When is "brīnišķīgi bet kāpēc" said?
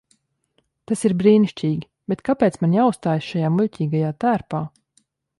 1.17-2.57